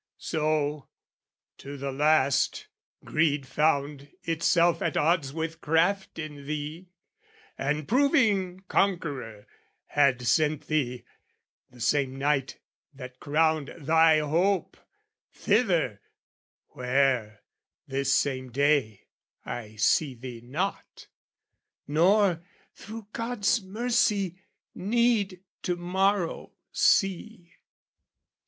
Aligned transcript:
So, 0.17 0.87
to 1.59 1.77
the 1.77 1.91
last, 1.91 2.69
greed 3.05 3.45
found 3.45 4.09
itself 4.23 4.81
at 4.81 4.97
odds 4.97 5.31
With 5.31 5.61
craft 5.61 6.17
in 6.17 6.47
thee, 6.47 6.89
and, 7.55 7.87
proving 7.87 8.61
conqueror, 8.67 9.45
Had 9.85 10.23
sent 10.25 10.65
thee, 10.65 11.05
the 11.69 11.79
same 11.79 12.15
night 12.15 12.57
that 12.95 13.19
crowned 13.19 13.71
thy 13.77 14.17
hope, 14.27 14.75
Thither 15.33 16.01
where, 16.69 17.41
this 17.85 18.11
same 18.11 18.51
day, 18.51 19.05
I 19.45 19.75
see 19.75 20.15
thee 20.15 20.41
not, 20.41 21.09
Nor, 21.87 22.41
through 22.73 23.05
God's 23.13 23.61
mercy, 23.61 24.39
need, 24.73 25.43
to 25.61 25.75
morrow, 25.75 26.53
see. 26.71 27.53